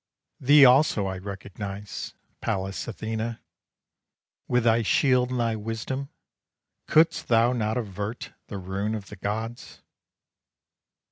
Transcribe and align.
Thee 0.39 0.65
also 0.65 1.05
I 1.05 1.19
recognize, 1.19 2.15
Pallas 2.41 2.87
Athena! 2.87 3.39
With 4.47 4.63
thy 4.63 4.81
shield 4.81 5.29
and 5.29 5.39
thy 5.39 5.55
wisdom, 5.55 6.09
could'st 6.87 7.27
thou 7.27 7.53
not 7.53 7.77
avert 7.77 8.33
The 8.47 8.57
ruin 8.57 8.95
of 8.95 9.09
the 9.09 9.15
gods? 9.15 9.83